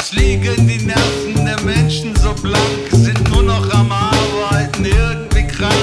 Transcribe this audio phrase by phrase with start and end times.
[0.00, 5.74] Es liegen die Nerven der Menschen so blank, sind nur noch am Arbeiten, irgendwie krank.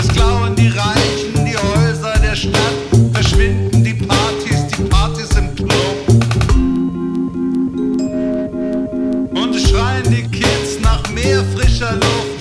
[0.00, 2.78] Es klauen die Reichen die Häuser der Stadt,
[3.12, 5.98] verschwinden die Partys, die Partys im Club.
[9.34, 12.37] Und schreien die Kids nach mehr frischer Luft.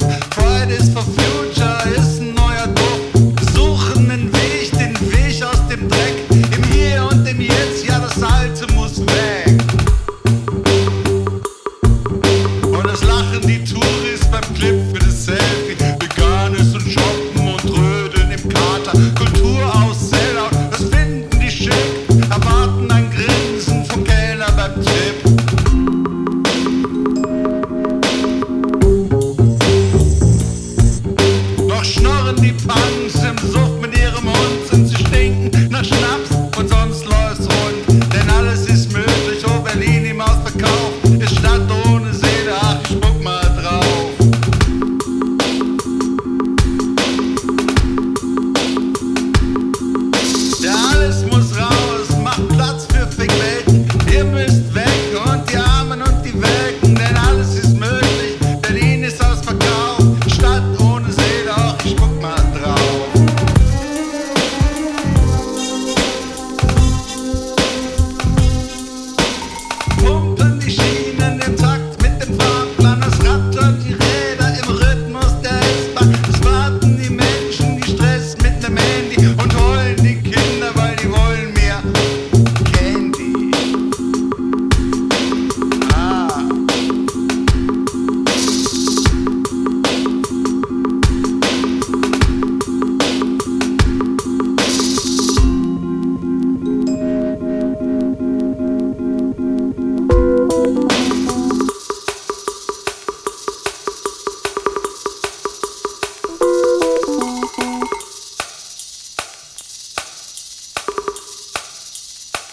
[14.60, 15.57] clip with a sail.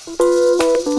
[0.06, 0.93] Música